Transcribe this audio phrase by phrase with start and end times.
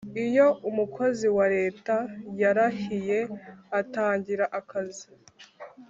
[0.25, 1.95] Iyo umukozi wa leta
[2.39, 3.19] warahiye
[3.79, 5.07] atangira akazi